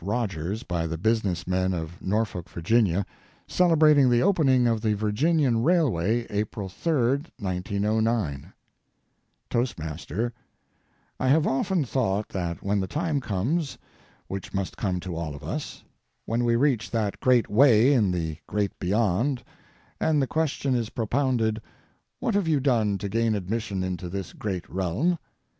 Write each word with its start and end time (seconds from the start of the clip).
ROGERS 0.03 0.63
BY 0.63 0.87
THE 0.87 0.97
BUSINESS 0.97 1.45
MEN 1.45 1.75
OF 1.75 2.01
NORFOLK, 2.01 2.49
VA., 2.49 3.05
CELEBRATING 3.47 4.09
THE 4.09 4.23
OPENING 4.23 4.65
OF 4.65 4.81
THE 4.81 4.95
VIRGINIAN 4.95 5.61
RAILWAY, 5.61 6.25
APRIL, 6.31 6.69
3, 6.69 6.93
1909 7.37 8.51
Toastmaster: 9.51 10.33
"I 11.19 11.27
have 11.27 11.45
often 11.45 11.85
thought 11.85 12.29
that 12.29 12.63
when 12.63 12.79
the 12.79 12.87
time 12.87 13.19
comes, 13.21 13.77
which 14.27 14.55
must 14.55 14.75
come 14.75 14.99
to 15.01 15.15
all 15.15 15.35
of 15.35 15.43
us, 15.43 15.83
when 16.25 16.43
we 16.45 16.55
reach 16.55 16.89
that 16.89 17.19
Great 17.19 17.47
Way 17.47 17.93
in 17.93 18.09
the 18.11 18.39
Great 18.47 18.79
Beyond, 18.79 19.43
and 19.99 20.19
the 20.19 20.25
question 20.25 20.73
is 20.73 20.89
propounded, 20.89 21.61
'What 22.19 22.33
have 22.33 22.47
you 22.47 22.59
done 22.59 22.97
to 22.97 23.07
gain 23.07 23.35
admission 23.35 23.83
into 23.83 24.09
this 24.09 24.33
great 24.33 24.67
realm?' 24.67 25.19